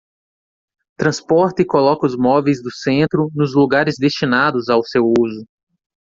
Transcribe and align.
Transporta 0.97 1.61
e 1.61 1.65
coloca 1.65 2.07
os 2.07 2.17
móveis 2.17 2.59
do 2.63 2.71
centro 2.71 3.29
nos 3.35 3.53
lugares 3.53 3.97
destinados 3.99 4.67
ao 4.67 4.83
seu 4.83 5.03
uso. 5.19 5.45